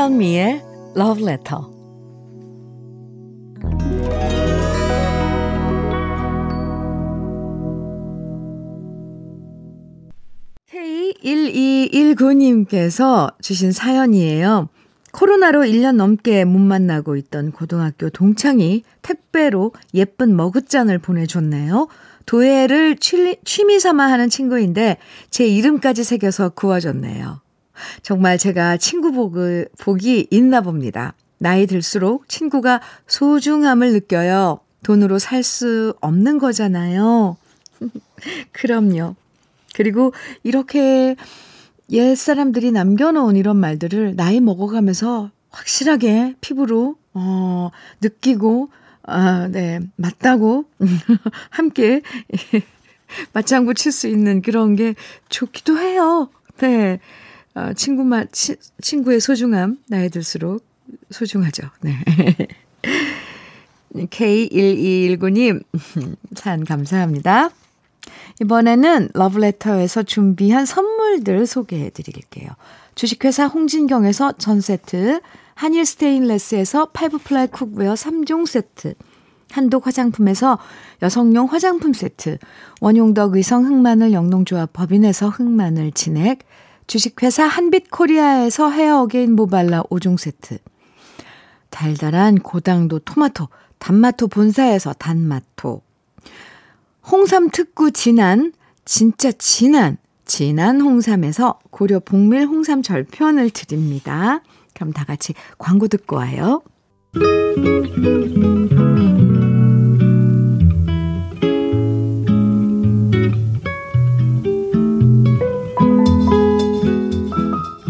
주현미의 0.02 0.60
Love 0.96 1.22
Letter. 1.22 1.62
K1219님께서 10.68 13.32
주신 13.40 13.70
사연이에요. 13.70 14.68
코로나로 15.12 15.60
1년 15.60 15.94
넘게 15.94 16.44
못 16.46 16.58
만나고 16.58 17.14
있던 17.14 17.52
고등학교 17.52 18.10
동창이 18.10 18.82
택배로 19.02 19.70
예쁜 19.94 20.34
머그잔을 20.34 20.98
보내줬네요. 20.98 21.86
도예를 22.26 22.96
취미 22.98 23.78
삼아 23.78 24.10
하는 24.10 24.28
친구인데 24.28 24.96
제 25.30 25.46
이름까지 25.46 26.02
새겨서 26.02 26.48
구워줬네요. 26.50 27.41
정말 28.02 28.38
제가 28.38 28.76
친구 28.76 29.12
복을, 29.12 29.68
복이 29.78 30.28
있나 30.30 30.60
봅니다. 30.60 31.14
나이 31.38 31.66
들수록 31.66 32.28
친구가 32.28 32.80
소중함을 33.06 33.92
느껴요. 33.92 34.60
돈으로 34.84 35.18
살 35.18 35.42
수 35.42 35.94
없는 36.00 36.38
거잖아요. 36.38 37.36
그럼요. 38.52 39.14
그리고 39.74 40.12
이렇게 40.42 41.16
옛 41.90 42.14
사람들이 42.14 42.72
남겨놓은 42.72 43.36
이런 43.36 43.56
말들을 43.56 44.16
나이 44.16 44.40
먹어가면서 44.40 45.30
확실하게 45.50 46.36
피부로, 46.40 46.96
어, 47.14 47.70
느끼고, 48.00 48.70
아, 49.02 49.48
네, 49.48 49.80
맞다고, 49.96 50.64
함께, 51.50 52.02
맞장구 53.34 53.74
칠 53.74 53.92
수 53.92 54.08
있는 54.08 54.42
그런 54.42 54.74
게 54.76 54.94
좋기도 55.28 55.78
해요. 55.78 56.30
네. 56.58 57.00
어, 57.54 57.72
친구 57.74 58.04
말, 58.04 58.28
치, 58.32 58.56
친구의 58.80 59.20
소중함, 59.20 59.78
나이 59.88 60.08
들수록 60.08 60.64
소중하죠. 61.10 61.68
네. 61.80 61.96
K1219님, 63.94 65.62
사연 66.34 66.64
감사합니다. 66.64 67.50
이번에는 68.40 69.10
러브레터에서 69.12 70.02
준비한 70.02 70.64
선물들 70.64 71.46
소개해 71.46 71.90
드릴게요. 71.90 72.48
주식회사 72.94 73.46
홍진경에서 73.46 74.32
전 74.38 74.60
세트, 74.60 75.20
한일 75.54 75.84
스테인레스에서 75.84 76.86
five 76.86 77.18
ply 77.18 77.46
cookware 77.48 77.94
3종 77.94 78.46
세트, 78.46 78.94
한독 79.52 79.86
화장품에서 79.86 80.58
여성용 81.02 81.46
화장품 81.46 81.92
세트, 81.92 82.38
원용덕 82.80 83.36
의성 83.36 83.66
흑마늘 83.66 84.12
영농조합 84.12 84.72
법인에서 84.72 85.28
흑마늘 85.28 85.92
진액, 85.92 86.40
주식회사 86.86 87.44
한빛코리아에서 87.44 88.70
헤어 88.70 89.02
어게인 89.02 89.34
모발라 89.34 89.82
5종 89.84 90.18
세트, 90.18 90.58
달달한 91.70 92.38
고당도 92.38 93.00
토마토, 93.00 93.48
단마토 93.78 94.28
본사에서 94.28 94.92
단마토, 94.94 95.82
홍삼 97.10 97.50
특구 97.50 97.92
진한, 97.92 98.52
진짜 98.84 99.32
진한, 99.32 99.96
진한 100.24 100.80
홍삼에서 100.80 101.58
고려 101.70 102.00
복밀 102.00 102.46
홍삼 102.46 102.82
절편을 102.82 103.50
드립니다. 103.50 104.40
그럼 104.74 104.92
다 104.92 105.04
같이 105.04 105.34
광고 105.58 105.88
듣고 105.88 106.16
와요. 106.16 106.62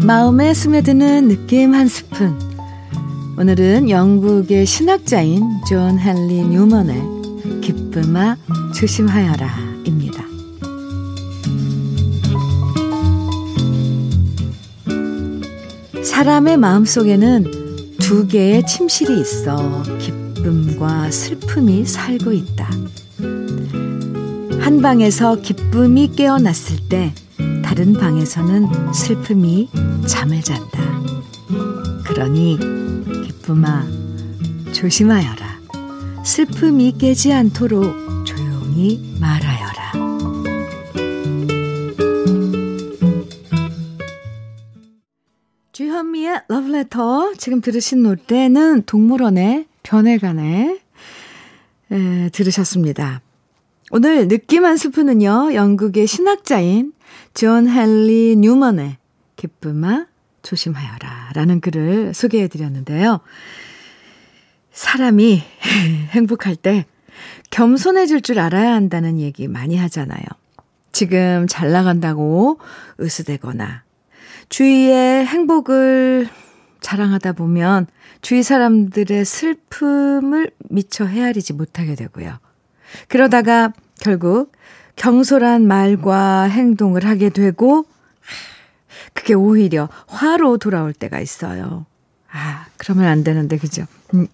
마음에 0.05 0.53
스며드는 0.53 1.29
느낌 1.29 1.73
한 1.73 1.87
스푼. 1.87 2.37
오늘은 3.37 3.89
영국의 3.89 4.65
신학자인 4.65 5.41
존 5.65 5.97
헨리 5.97 6.43
뉴먼의 6.45 7.01
기쁨아 7.61 8.35
조심하여라 8.75 9.47
입니다. 9.85 10.25
사람의 16.03 16.57
마음 16.57 16.83
속에는 16.83 17.45
두 17.99 18.27
개의 18.27 18.65
침실이 18.65 19.21
있어 19.21 19.83
기쁨과 19.99 21.11
슬픔이 21.11 21.85
살고 21.85 22.33
있다. 22.33 22.69
한 24.59 24.81
방에서 24.81 25.39
기쁨이 25.41 26.11
깨어났을 26.11 26.89
때 26.89 27.13
다른 27.75 27.93
방에서는 27.93 28.93
슬픔이 28.93 29.67
잠을 30.07 30.41
잔다. 30.43 30.79
그러니 32.05 32.59
기쁨아 33.25 33.87
조심하여라. 34.71 35.59
슬픔이 36.23 36.95
깨지 36.99 37.33
않도록 37.33 37.83
조용히 38.27 39.17
말하여라. 39.19 39.91
주현미의 45.71 46.41
러브레터 46.49 47.33
지금 47.39 47.59
들으신 47.59 48.03
노래는 48.03 48.83
동물원의 48.85 49.65
변해가네 49.81 50.79
에, 51.89 52.29
들으셨습니다. 52.29 53.21
오늘 53.89 54.27
느낌 54.27 54.63
한 54.63 54.77
스푼은요, 54.77 55.55
영국의 55.55 56.05
신학자인 56.05 56.93
존 57.33 57.67
헨리 57.67 58.35
뉴먼의 58.37 58.97
기쁨아 59.35 60.07
조심하여라 60.41 61.31
라는 61.33 61.59
글을 61.61 62.13
소개해 62.13 62.47
드렸는데요. 62.47 63.21
사람이 64.71 65.43
행복할 66.11 66.55
때 66.55 66.85
겸손해질 67.51 68.21
줄 68.21 68.39
알아야 68.39 68.73
한다는 68.73 69.19
얘기 69.19 69.47
많이 69.47 69.77
하잖아요. 69.77 70.23
지금 70.91 71.47
잘 71.47 71.71
나간다고 71.71 72.59
으스대거나 72.99 73.83
주위의 74.49 75.25
행복을 75.25 76.27
자랑하다 76.81 77.33
보면 77.33 77.87
주위 78.21 78.43
사람들의 78.43 79.25
슬픔을 79.25 80.51
미처 80.69 81.05
헤아리지 81.05 81.53
못하게 81.53 81.95
되고요. 81.95 82.37
그러다가 83.07 83.73
결국 83.99 84.51
경솔한 84.95 85.67
말과 85.67 86.43
행동을 86.43 87.05
하게 87.05 87.29
되고 87.29 87.85
그게 89.13 89.33
오히려 89.33 89.89
화로 90.07 90.57
돌아올 90.57 90.93
때가 90.93 91.19
있어요. 91.19 91.85
아, 92.31 92.65
그러면 92.77 93.05
안 93.05 93.23
되는데, 93.23 93.57
그죠? 93.57 93.85
음, 94.13 94.27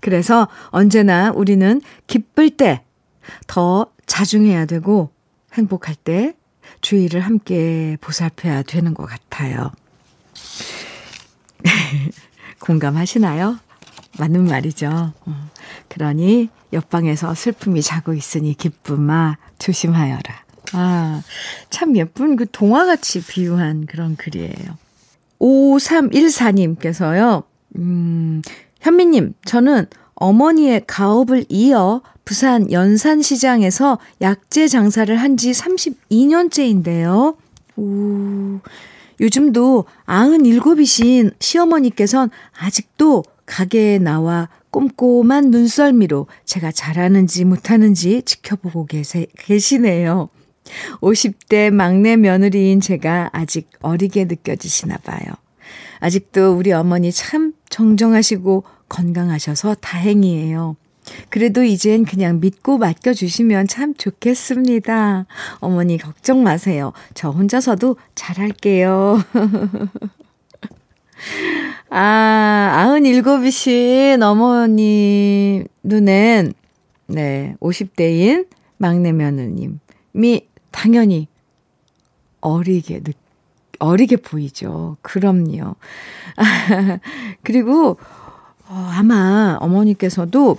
그래서 0.00 0.48
언제나 0.70 1.30
우리는 1.32 1.80
기쁠 2.06 2.50
때 2.50 2.86
더 3.46 3.86
자중해야 4.06 4.66
되고 4.66 5.10
행복할 5.54 5.94
때 5.94 6.34
주의를 6.80 7.20
함께 7.20 7.96
보살펴야 8.00 8.62
되는 8.62 8.94
것 8.94 9.06
같아요. 9.06 9.72
공감하시나요? 12.60 13.58
맞는 14.18 14.46
말이죠. 14.46 15.12
어, 15.26 15.50
그러니 15.88 16.48
옆방에서 16.72 17.34
슬픔이 17.34 17.82
자고 17.82 18.14
있으니 18.14 18.54
기쁨아 18.54 19.36
조심하여라. 19.58 20.44
아, 20.72 21.22
참 21.70 21.96
예쁜 21.96 22.36
그 22.36 22.46
동화같이 22.50 23.24
비유한 23.24 23.86
그런 23.86 24.16
글이에요. 24.16 24.78
5314님께서요, 25.40 27.44
음, 27.76 28.42
현미님, 28.80 29.34
저는 29.44 29.86
어머니의 30.14 30.84
가업을 30.86 31.44
이어 31.48 32.00
부산 32.24 32.70
연산시장에서 32.72 33.98
약재 34.22 34.66
장사를 34.68 35.14
한 35.16 35.36
지 35.36 35.50
32년째인데요. 35.52 37.36
오, 37.76 38.60
요즘도 39.20 39.84
97이신 40.06 41.34
시어머니께선 41.38 42.30
아직도 42.58 43.22
가게에 43.46 43.98
나와 43.98 44.48
꼼꼼한 44.70 45.50
눈썰미로 45.50 46.26
제가 46.44 46.72
잘하는지 46.72 47.44
못하는지 47.44 48.22
지켜보고 48.22 48.86
계세, 48.86 49.26
계시네요. 49.38 50.28
50대 51.00 51.70
막내 51.70 52.16
며느리인 52.16 52.80
제가 52.80 53.30
아직 53.32 53.70
어리게 53.80 54.24
느껴지시나 54.24 54.98
봐요. 54.98 55.20
아직도 56.00 56.56
우리 56.56 56.72
어머니 56.72 57.10
참 57.12 57.52
정정하시고 57.70 58.64
건강하셔서 58.88 59.76
다행이에요. 59.76 60.76
그래도 61.30 61.62
이젠 61.62 62.04
그냥 62.04 62.40
믿고 62.40 62.78
맡겨주시면 62.78 63.68
참 63.68 63.94
좋겠습니다. 63.94 65.26
어머니 65.60 65.98
걱정 65.98 66.42
마세요. 66.42 66.92
저 67.14 67.30
혼자서도 67.30 67.96
잘할게요. 68.14 69.22
아, 71.90 72.72
아흔 72.74 73.06
일곱이신 73.06 74.22
어머니 74.22 75.64
눈엔, 75.82 76.52
네, 77.06 77.54
50대인 77.60 78.46
막내 78.76 79.12
며느님이 79.12 80.46
당연히 80.70 81.28
어리게 82.40 83.00
느, 83.00 83.12
어리게 83.78 84.16
보이죠. 84.16 84.96
그럼요. 85.02 85.76
아, 86.36 86.44
그리고, 87.42 87.98
어, 88.68 88.90
아마 88.94 89.56
어머니께서도 89.60 90.58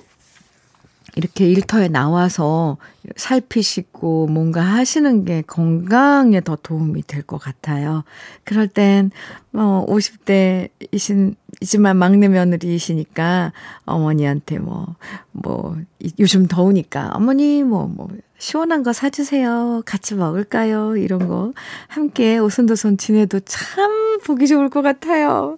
이렇게 1.18 1.48
일터에 1.50 1.88
나와서 1.88 2.78
살피시고 3.16 4.28
뭔가 4.28 4.62
하시는 4.62 5.26
게 5.26 5.42
건강에 5.46 6.42
더 6.42 6.56
도움이 6.62 7.04
될 7.08 7.24
것 7.24 7.38
같아요. 7.40 8.04
그럴 8.44 8.68
땐, 8.68 9.12
뭐, 9.52 9.86
50대이신, 9.88 11.36
이지만 11.62 11.98
막내 11.98 12.28
며느리이시니까 12.28 13.52
어머니한테 13.86 14.60
뭐, 14.60 14.96
뭐, 15.32 15.76
요즘 16.20 16.48
더우니까 16.48 17.10
어머니 17.14 17.64
뭐, 17.64 17.88
뭐, 17.88 18.08
시원한 18.38 18.84
거 18.84 18.94
사주세요. 18.94 19.82
같이 19.86 20.14
먹을까요? 20.14 20.96
이런 20.96 21.28
거 21.28 21.54
함께 21.88 22.38
오손도손 22.38 22.98
지내도 22.98 23.40
참 23.40 24.20
보기 24.24 24.48
좋을 24.48 24.70
것 24.70 24.84
같아요. 24.84 25.58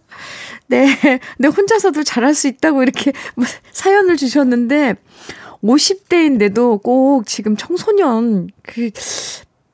네. 0.67 0.87
근데 1.35 1.49
혼자서도 1.49 2.03
잘할 2.03 2.33
수 2.33 2.47
있다고 2.47 2.81
이렇게 2.83 3.11
뭐 3.35 3.45
사연을 3.73 4.15
주셨는데, 4.15 4.95
50대인데도 5.63 6.81
꼭 6.81 7.25
지금 7.25 7.55
청소년, 7.55 8.49
그, 8.63 8.91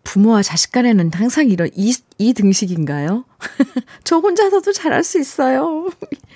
부모와 0.04 0.44
자식 0.44 0.72
간에는 0.72 1.12
항상 1.14 1.50
이런 1.50 1.70
이, 1.76 1.94
이 2.18 2.34
등식인가요? 2.34 3.26
저 4.04 4.18
혼자서도 4.20 4.72
잘할 4.72 5.04
수 5.04 5.20
있어요. 5.20 5.90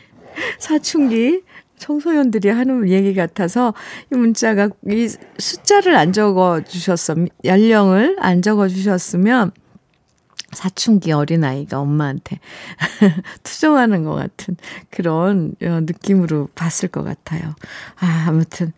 사춘기 0.59 1.43
청소년들이 1.77 2.49
하는 2.49 2.89
얘기 2.89 3.15
같아서 3.15 3.73
이 4.11 4.17
문자가 4.17 4.69
이 4.89 5.07
숫자를 5.37 5.95
안 5.95 6.11
적어 6.11 6.61
주셨으면 6.61 7.29
연령을 7.45 8.17
안 8.19 8.41
적어 8.41 8.67
주셨으면 8.67 9.51
사춘기 10.51 11.11
어린아이가 11.11 11.79
엄마한테 11.79 12.39
투정하는 13.43 14.03
것 14.03 14.15
같은 14.15 14.57
그런 14.89 15.55
어, 15.61 15.79
느낌으로 15.81 16.49
봤을 16.55 16.89
것 16.89 17.03
같아요. 17.03 17.55
아, 17.99 18.25
아무튼, 18.27 18.73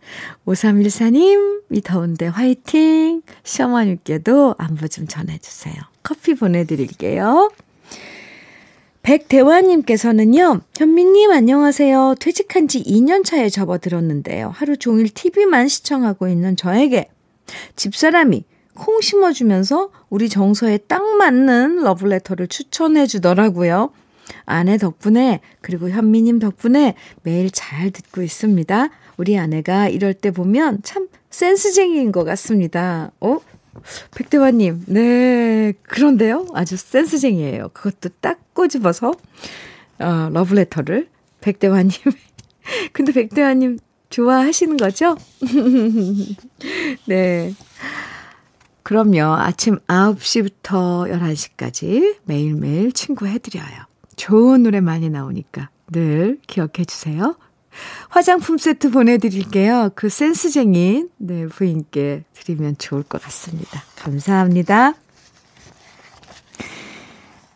5314님, 0.46 1.62
이 1.70 1.80
더운데 1.80 2.26
화이팅! 2.26 3.22
시어머님께도 3.42 4.56
안부 4.58 4.88
좀 4.88 5.06
전해주세요. 5.06 5.74
커피 6.02 6.34
보내드릴게요. 6.34 7.50
백대화님께서는요, 9.02 10.60
현미님 10.76 11.32
안녕하세요. 11.32 12.14
퇴직한 12.20 12.68
지 12.68 12.82
2년 12.84 13.24
차에 13.24 13.48
접어들었는데요. 13.48 14.50
하루 14.54 14.76
종일 14.76 15.08
TV만 15.08 15.66
시청하고 15.66 16.28
있는 16.28 16.56
저에게 16.56 17.08
집사람이 17.74 18.44
콩 18.82 19.00
심어주면서 19.00 19.90
우리 20.10 20.28
정서에 20.28 20.76
딱 20.76 21.04
맞는 21.16 21.84
러브레터를 21.84 22.48
추천해 22.48 23.06
주더라고요. 23.06 23.92
아내 24.44 24.76
덕분에 24.76 25.38
그리고 25.60 25.88
현미님 25.88 26.40
덕분에 26.40 26.96
매일 27.22 27.52
잘 27.52 27.92
듣고 27.92 28.22
있습니다. 28.22 28.88
우리 29.18 29.38
아내가 29.38 29.88
이럴 29.88 30.14
때 30.14 30.32
보면 30.32 30.80
참 30.82 31.06
센스쟁이인 31.30 32.10
것 32.10 32.24
같습니다. 32.24 33.12
어? 33.20 33.38
백대화님, 34.16 34.86
네, 34.88 35.74
그런데요? 35.84 36.48
아주 36.52 36.76
센스쟁이에요. 36.76 37.68
그것도 37.72 38.08
딱 38.20 38.40
꼬집어서, 38.52 39.12
어, 40.00 40.28
러브레터를. 40.32 41.08
백대화님. 41.40 41.92
근데 42.92 43.12
백대화님 43.12 43.78
좋아하시는 44.10 44.76
거죠? 44.76 45.16
네. 47.06 47.54
그럼요. 48.92 49.36
아침 49.40 49.78
9시부터 49.86 51.10
11시까지 51.10 52.16
매일매일 52.24 52.92
친구 52.92 53.26
해드려요. 53.26 53.86
좋은 54.16 54.62
노래 54.62 54.82
많이 54.82 55.08
나오니까 55.08 55.70
늘 55.90 56.38
기억해 56.46 56.84
주세요. 56.86 57.34
화장품 58.10 58.58
세트 58.58 58.90
보내드릴게요. 58.90 59.92
그 59.94 60.10
센스쟁인 60.10 61.08
네, 61.16 61.46
부인께 61.46 62.24
드리면 62.34 62.76
좋을 62.76 63.02
것 63.02 63.22
같습니다. 63.22 63.82
감사합니다. 63.96 64.92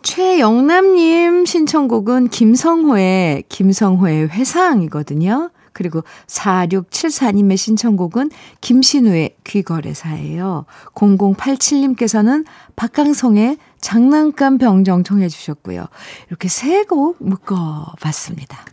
최영남님 0.03 1.45
신청곡은 1.45 2.31
김성호의 2.31 3.45
김성호의 3.51 4.29
회상이거든요. 4.29 5.51
그리고 5.77 6.03
4674님의 6.27 7.59
신청곡은 7.59 8.31
김신우의 8.63 9.37
귀거래사예요. 9.45 10.65
0087님께서는 10.95 12.47
박강성의 12.77 13.59
장난감 13.83 14.57
병정 14.57 15.05
청해 15.05 15.29
주셨고요. 15.29 15.87
이렇게 16.29 16.49
세 16.49 16.85
곡 16.85 17.17
묶어봤습니다. 17.19 18.65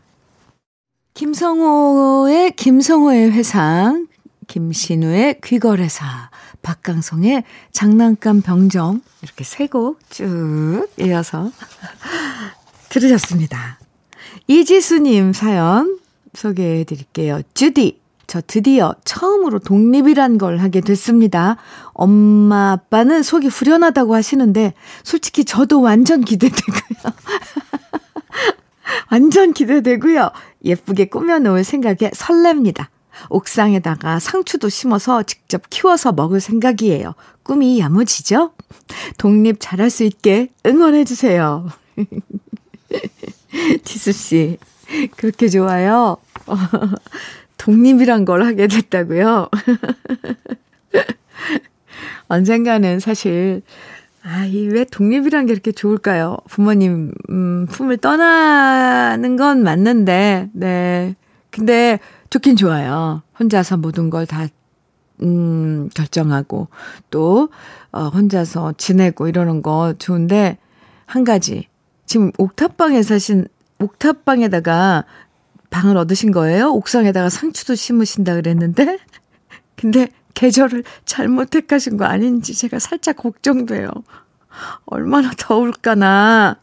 김성호의 1.14 2.52
김성호의 2.52 3.32
회상, 3.32 4.08
김신우의 4.48 5.42
귀거래사, 5.44 6.30
박강성의 6.62 7.44
장난감 7.74 8.42
병정 8.42 9.02
이렇게 9.22 9.44
세 9.44 9.68
곡 9.68 10.00
쭉 10.10 10.88
이어서 11.02 11.52
들으셨습니다. 12.90 13.80
이지수님 14.48 15.34
사연 15.34 16.00
소개해 16.34 16.84
드릴게요. 16.84 17.42
주디, 17.54 18.00
저 18.28 18.42
드디어 18.46 18.96
처음으로 19.04 19.60
독립이란 19.60 20.38
걸 20.38 20.58
하게 20.58 20.82
됐습니다. 20.82 21.58
엄마, 21.94 22.72
아빠는 22.72 23.24
속이 23.24 23.48
후련하다고 23.48 24.16
하시는데, 24.16 24.74
솔직히 25.04 25.46
저도 25.46 25.82
완전 25.82 26.22
기대되고요. 26.22 27.14
완전 29.12 29.54
기대되고요. 29.54 30.32
예쁘게 30.64 31.06
꾸며놓을 31.06 31.64
생각에 31.64 32.10
설렙니다. 32.12 32.88
옥상에다가 33.30 34.20
상추도 34.20 34.70
심어서 34.70 35.24
직접 35.24 35.70
키워서 35.70 36.14
먹을 36.14 36.42
생각이에요. 36.42 37.14
꿈이 37.44 37.80
야무지죠? 37.80 38.54
독립 39.18 39.58
잘할 39.60 39.90
수 39.90 40.04
있게 40.04 40.50
응원해주세요. 40.66 41.70
티수씨, 43.84 44.58
그렇게 45.18 45.50
좋아요. 45.50 46.18
독립이란 47.58 48.26
걸 48.26 48.44
하게 48.44 48.68
됐다고요. 48.68 49.50
언젠가는 52.28 53.00
사실 53.00 53.62
아, 54.26 54.46
이 54.46 54.68
왜 54.68 54.86
독립이란 54.86 55.46
게 55.48 55.54
이렇게 55.54 55.72
좋을까요? 55.74 56.38
부모님 56.50 57.12
음, 57.30 57.68
품을 57.70 57.98
떠나는 57.98 59.36
건 59.36 59.64
맞는데, 59.64 60.50
네. 60.54 61.16
근데 61.52 62.00
좋긴 62.30 62.56
좋아요. 62.56 63.22
혼자서 63.40 63.78
모든 63.78 64.10
걸 64.10 64.26
다 64.26 64.48
음, 65.22 65.90
결정하고 65.94 66.70
또 67.10 67.50
어, 67.92 68.08
혼자서 68.08 68.74
지내고 68.78 69.28
이러는 69.28 69.62
거 69.62 69.94
좋은데 70.00 70.58
한 71.06 71.24
가지 71.24 71.68
지금 72.06 72.32
옥탑방에 72.38 73.04
사신 73.04 73.48
옥탑방에다가 73.84 75.06
방을 75.70 75.98
얻으신 75.98 76.32
거예요? 76.32 76.72
옥상에다가 76.72 77.30
상추도 77.30 77.76
심으신다 77.76 78.36
그랬는데? 78.36 79.00
근데 79.76 80.08
계절을 80.34 80.84
잘못 81.06 81.50
택하신 81.50 81.98
거 81.98 82.06
아닌지 82.06 82.54
제가 82.54 82.80
살짝 82.80 83.18
걱정돼요. 83.18 83.90
얼마나 84.86 85.32
더울까나. 85.38 86.60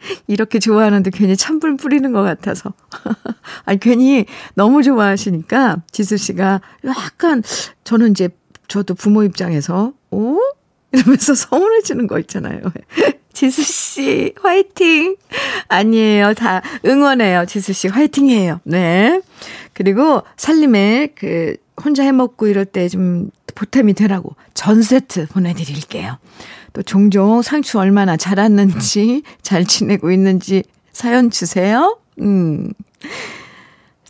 이렇게 0.26 0.58
좋아하는데 0.58 1.10
괜히 1.10 1.36
찬불 1.36 1.76
뿌리는 1.76 2.10
것 2.12 2.22
같아서. 2.22 2.72
아니, 3.66 3.78
괜히 3.78 4.24
너무 4.54 4.82
좋아하시니까 4.82 5.82
지수 5.90 6.16
씨가 6.16 6.60
약간, 6.84 7.42
저는 7.84 8.12
이제, 8.12 8.30
저도 8.68 8.94
부모 8.94 9.24
입장에서, 9.24 9.92
오? 10.10 10.38
이러면서 10.92 11.34
서운해지는 11.34 12.06
거 12.06 12.18
있잖아요. 12.20 12.60
지수 13.40 13.62
씨, 13.62 14.34
화이팅! 14.42 15.16
아니에요. 15.68 16.34
다 16.34 16.60
응원해요. 16.84 17.46
지수 17.46 17.72
씨, 17.72 17.88
화이팅이에요. 17.88 18.60
네. 18.64 19.22
그리고 19.72 20.22
살림에 20.36 21.14
그, 21.14 21.56
혼자 21.82 22.02
해 22.02 22.12
먹고 22.12 22.48
이럴 22.48 22.66
때 22.66 22.86
좀 22.90 23.30
보탬이 23.54 23.94
되라고 23.94 24.36
전 24.52 24.82
세트 24.82 25.28
보내 25.28 25.54
드릴게요. 25.54 26.18
또 26.74 26.82
종종 26.82 27.40
상추 27.40 27.78
얼마나 27.78 28.18
자랐는지, 28.18 29.22
잘 29.40 29.64
지내고 29.64 30.10
있는지 30.12 30.62
사연 30.92 31.30
주세요. 31.30 31.98
음. 32.20 32.68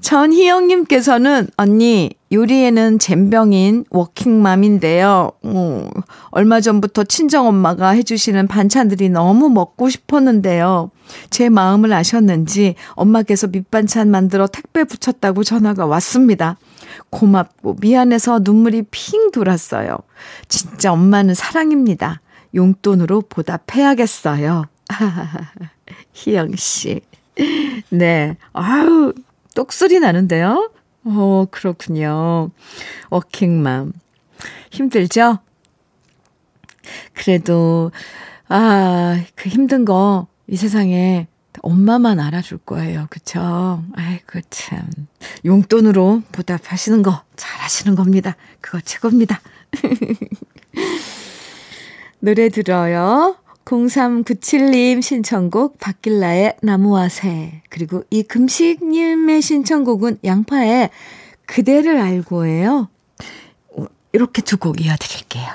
전희영님께서는 0.01 1.49
언니 1.57 2.11
요리에는 2.33 2.99
젬병인 2.99 3.85
워킹맘인데요. 3.91 5.33
어, 5.43 5.89
얼마 6.31 6.61
전부터 6.61 7.05
친정 7.05 7.47
엄마가 7.47 7.91
해주시는 7.91 8.47
반찬들이 8.47 9.09
너무 9.09 9.51
먹고 9.51 9.89
싶었는데요. 9.89 10.91
제 11.29 11.49
마음을 11.49 11.93
아셨는지 11.93 12.77
엄마께서 12.91 13.49
밑반찬 13.49 14.11
만들어 14.11 14.47
택배 14.47 14.85
붙였다고 14.85 15.43
전화가 15.45 15.87
왔습니다. 15.87 16.57
고맙고 17.11 17.77
미안해서 17.81 18.41
눈물이 18.43 18.85
핑 18.91 19.31
돌았어요. 19.33 19.99
진짜 20.49 20.93
엄마는 20.93 21.35
사랑입니다. 21.35 22.21
용돈으로 22.55 23.23
보답해야겠어요. 23.23 24.65
희영 26.13 26.53
씨. 26.57 27.01
네. 27.91 28.37
아유, 28.53 29.13
똑소리 29.61 30.01
나는데요? 30.01 30.73
어, 31.05 31.45
그렇군요. 31.51 32.51
워킹맘. 33.11 33.93
힘들죠? 34.71 35.41
그래도, 37.13 37.93
아, 38.49 39.23
그 39.35 39.51
힘든 39.51 39.85
거 39.85 40.27
이 40.49 40.57
세상에 40.57 41.29
엄마만 41.63 42.19
알아줄 42.21 42.59
거예요. 42.59 43.07
그쵸? 43.11 43.85
아이고, 43.95 44.41
참. 44.49 44.89
용돈으로 45.45 46.23
보답하시는 46.33 47.03
거 47.03 47.23
잘하시는 47.37 47.95
겁니다. 47.97 48.37
그거 48.63 48.81
최고입니다. 48.81 49.41
노래 52.19 52.49
들어요. 52.49 53.37
0397님 53.71 55.01
신청곡 55.01 55.79
박길라의 55.79 56.57
나무와 56.61 57.09
새 57.09 57.63
그리고 57.71 58.03
이금식님의 58.11 59.41
신청곡은 59.41 60.19
양파의 60.25 60.91
그대를 61.47 62.01
알고예요. 62.01 62.89
이렇게 64.13 64.43
두 64.43 64.57
곡 64.57 64.85
이어드릴게요. 64.85 65.47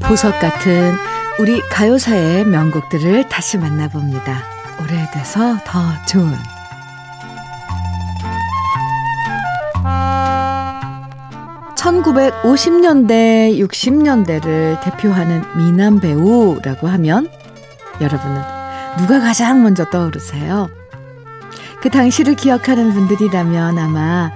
보석 0.00 0.40
같은 0.40 0.94
우리 1.38 1.60
가요사의 1.60 2.46
명곡들을 2.46 3.28
다시 3.28 3.58
만나봅니다. 3.58 4.57
오래돼서 4.80 5.58
더 5.64 5.80
좋은 6.06 6.32
1950년대, 11.78 13.58
60년대를 13.58 14.80
대표하는 14.82 15.44
미남 15.56 16.00
배우라고 16.00 16.88
하면 16.88 17.28
여러분은 18.00 18.42
누가 18.98 19.20
가장 19.20 19.62
먼저 19.62 19.84
떠오르세요? 19.88 20.68
그 21.80 21.88
당시를 21.90 22.34
기억하는 22.34 22.92
분들이라면 22.92 23.78
아마 23.78 24.32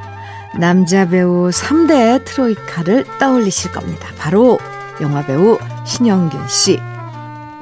남자 0.59 1.09
배우 1.09 1.51
3대 1.51 2.25
트로이카를 2.25 3.05
떠올리실 3.19 3.73
겁니다. 3.73 4.09
바로 4.19 4.59
영화 5.01 5.25
배우 5.25 5.59
신영균 5.85 6.47
씨, 6.47 6.79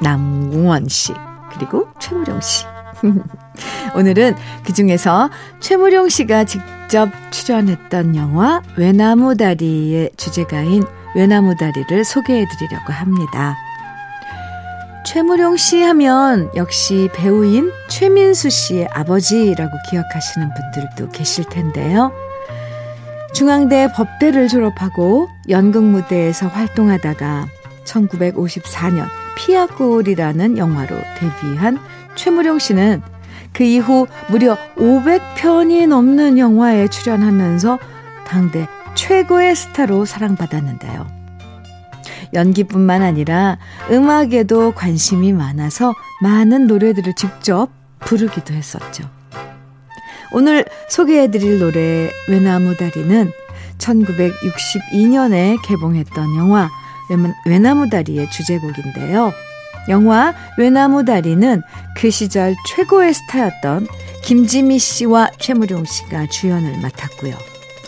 남궁원 0.03 0.89
씨, 0.89 1.15
그리고 1.53 1.89
최무룡 1.99 2.41
씨. 2.41 2.65
오늘은 3.95 4.37
그 4.65 4.73
중에서 4.73 5.31
최무룡 5.61 6.09
씨가 6.09 6.45
직접 6.45 7.11
출연했던 7.31 8.17
영화 8.17 8.63
외나무다리의 8.77 10.11
주제가인 10.17 10.85
외나무다리를 11.15 12.05
소개해 12.05 12.47
드리려고 12.47 12.93
합니다. 12.93 13.57
최무룡 15.05 15.57
씨 15.57 15.83
하면 15.83 16.51
역시 16.55 17.09
배우인 17.15 17.73
최민수 17.89 18.51
씨의 18.51 18.89
아버지라고 18.93 19.73
기억하시는 19.91 20.51
분들도 20.55 21.11
계실 21.11 21.45
텐데요. 21.45 22.13
중앙대 23.33 23.89
법대를 23.93 24.49
졸업하고 24.49 25.29
연극 25.49 25.85
무대에서 25.85 26.49
활동하다가 26.49 27.47
1954년 27.85 29.07
피아골이라는 29.37 30.59
영화로 30.59 30.97
데뷔한 31.17 31.79
최무룡 32.15 32.59
씨는 32.59 33.03
그 33.53 33.65
이후 33.65 34.07
무려 34.29 34.57
500편이 34.77 35.89
넘는 35.89 36.39
영화에 36.39 36.89
출연하면서 36.89 37.79
당대 38.27 38.67
최고의 38.95 39.57
스타로 39.57 40.05
사랑받았는데요. 40.05 41.07
연기뿐만 42.33 43.03
아니라 43.03 43.59
음악에도 43.91 44.73
관심이 44.73 45.33
많아서 45.33 45.95
많은 46.23 46.67
노래들을 46.67 47.15
직접 47.15 47.69
부르기도 48.01 48.55
했었죠. 48.55 49.05
오늘 50.33 50.65
소개해드릴 50.89 51.59
노래 51.59 52.11
외나무다리는 52.29 53.33
1962년에 53.79 55.59
개봉했던 55.65 56.37
영화 56.37 56.71
외나무다리의 57.47 58.31
주제곡인데요. 58.31 59.33
영화 59.89 60.35
외나무다리는 60.59 61.63
그 61.97 62.11
시절 62.11 62.55
최고의 62.69 63.15
스타였던 63.15 63.87
김지미 64.23 64.79
씨와 64.79 65.31
최무룡 65.39 65.85
씨가 65.85 66.27
주연을 66.27 66.81
맡았고요. 66.81 67.35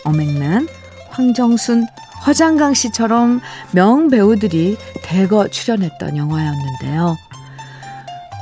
어맹란, 0.03 0.67
황정순, 1.09 1.85
허장강 2.25 2.73
씨처럼 2.73 3.41
명배우들이 3.71 4.77
대거 5.03 5.49
출연했던 5.49 6.17
영화였는데요. 6.17 7.17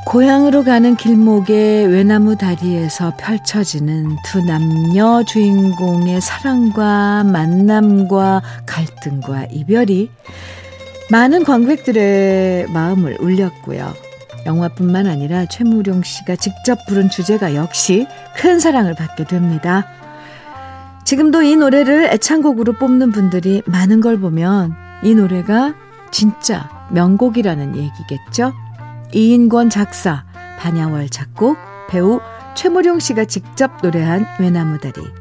고향으로 0.05 0.63
가는 0.63 0.95
길목의 0.95 1.87
외나무 1.87 2.35
다리에서 2.35 3.13
펼쳐지는 3.17 4.17
두 4.25 4.41
남녀 4.41 5.23
주인공의 5.23 6.21
사랑과 6.21 7.23
만남과 7.23 8.41
갈등과 8.65 9.45
이별이 9.51 10.09
많은 11.11 11.43
관객들의 11.43 12.67
마음을 12.71 13.17
울렸고요. 13.19 13.93
영화뿐만 14.45 15.07
아니라 15.07 15.45
최무룡 15.45 16.03
씨가 16.03 16.37
직접 16.37 16.85
부른 16.87 17.09
주제가 17.09 17.53
역시 17.53 18.07
큰 18.37 18.61
사랑을 18.61 18.95
받게 18.95 19.25
됩니다. 19.25 19.85
지금도 21.03 21.41
이 21.41 21.57
노래를 21.57 22.05
애창곡으로 22.13 22.73
뽑는 22.73 23.11
분들이 23.11 23.61
많은 23.65 23.99
걸 23.99 24.21
보면 24.21 24.73
이 25.03 25.13
노래가 25.13 25.75
진짜 26.11 26.69
명곡이라는 26.91 27.75
얘기겠죠? 27.75 28.53
이인권 29.13 29.69
작사, 29.69 30.23
반야월 30.59 31.09
작곡, 31.09 31.57
배우 31.89 32.21
최무룡 32.55 32.99
씨가 32.99 33.25
직접 33.25 33.71
노래한 33.83 34.25
외나무다리. 34.39 35.20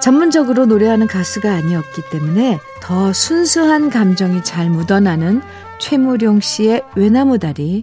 전문적으로 0.00 0.66
노래하는 0.66 1.06
가수가 1.06 1.52
아니었기 1.52 2.02
때문에 2.10 2.58
더 2.80 3.12
순수한 3.12 3.90
감정이 3.90 4.42
잘 4.44 4.70
묻어나는 4.70 5.42
최무룡 5.78 6.40
씨의 6.40 6.82
외나무다리 6.94 7.82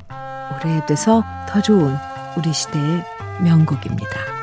오래돼서 0.56 1.24
더 1.48 1.62
좋은 1.62 1.96
우리 2.38 2.54
시대의 2.54 3.04
명곡입니다. 3.42 4.36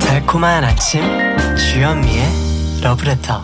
달콤한 0.00 0.64
아침 0.64 1.02
주현미의 1.56 2.51
러브레터 2.82 3.40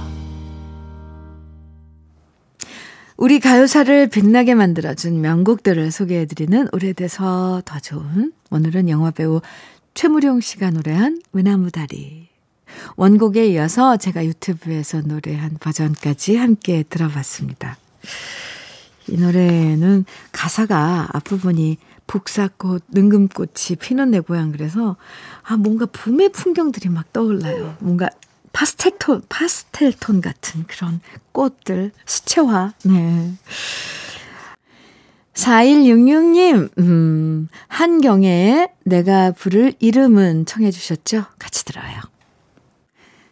우리 3.17 3.39
가요사를 3.39 4.09
빛나게 4.09 4.57
만들어준 4.57 5.21
명곡들을 5.21 5.93
소개해드리는 5.93 6.69
오래돼서 6.73 7.63
더 7.65 7.79
좋은 7.79 8.33
오늘은 8.51 8.89
영화배우 8.89 9.41
최무룡 9.95 10.41
씨가 10.41 10.71
노래한 10.71 11.23
외나무 11.33 11.71
다리 11.71 12.27
원곡에 12.97 13.47
이어서 13.51 13.97
제가 13.97 14.25
유튜브에서 14.25 15.03
노래한 15.03 15.59
버전까지 15.61 16.37
함께 16.37 16.83
들어봤습니다. 16.83 17.77
이 19.07 19.17
노래는 19.19 20.05
가사가 20.33 21.11
앞부분이 21.13 21.79
북사꽃, 22.09 22.87
능금꽃이 22.89 23.77
피는 23.79 24.11
내 24.11 24.19
고향 24.19 24.51
그래서 24.51 24.97
아 25.45 25.57
뭔가 25.57 25.87
봄의 25.87 26.31
풍경들이 26.31 26.89
막 26.89 27.13
떠올라요. 27.13 27.77
뭔가 27.79 28.11
파스텔 28.53 28.93
톤, 28.99 29.23
파스텔 29.29 29.93
톤 30.01 30.21
같은 30.21 30.65
그런 30.67 31.01
꽃들, 31.33 31.93
수채화. 32.07 32.75
네. 32.85 33.33
4166님, 35.35 36.71
음, 36.79 37.49
한경애의 37.69 38.71
내가 38.85 39.31
부를 39.31 39.73
이름은 39.79 40.47
청해 40.47 40.73
주셨죠? 40.73 41.27
같이 41.39 41.65
들어요. 41.65 42.01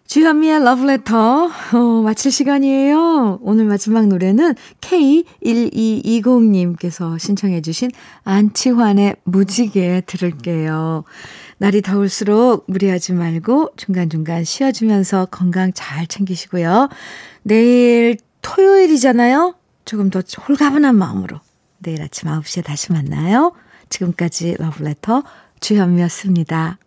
주현미의 0.07 0.62
러브레터 0.62 1.50
어, 1.74 2.02
마칠 2.02 2.31
시간이에요. 2.31 3.40
오늘 3.42 3.64
마지막 3.64 4.07
노래는 4.07 4.55
K1220님께서 4.81 7.18
신청해 7.18 7.61
주신 7.61 7.90
안치환의 8.22 9.16
무지개 9.24 10.02
들을게요. 10.07 11.02
날이 11.59 11.81
더울수록 11.83 12.64
무리하지 12.69 13.14
말고 13.14 13.71
중간중간 13.77 14.45
쉬어주면서 14.45 15.27
건강 15.27 15.73
잘 15.73 16.07
챙기시고요. 16.07 16.88
내일 17.42 18.19
토요일이잖아요. 18.42 19.55
조금 19.85 20.11
더 20.11 20.21
홀가분한 20.21 20.97
마음으로 20.97 21.40
내일 21.79 22.03
아침 22.03 22.29
9시에 22.29 22.64
다시 22.64 22.92
만나요. 22.92 23.53
지금까지 23.88 24.57
러브레터 24.59 25.23
주현미였습니다. 25.61 26.79